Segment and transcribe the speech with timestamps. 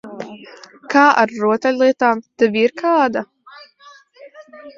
[0.93, 2.25] Kā ar rotaļlietām?
[2.43, 3.25] Tev ir kāda?